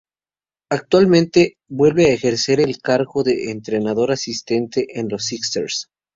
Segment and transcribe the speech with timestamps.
[0.71, 5.89] Actualmente vuelve a ejercer el cargo de entrenador asistente en los Sixers.